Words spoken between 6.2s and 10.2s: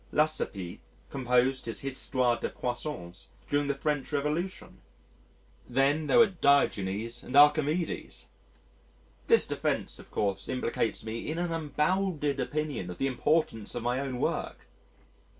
Diogenes and Archimedes. This defence of